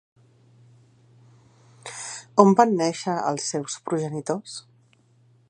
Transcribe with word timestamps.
On 2.45 2.57
van 2.61 2.75
néixer 2.81 3.19
els 3.33 3.47
seus 3.55 3.77
progenitors? 3.91 4.59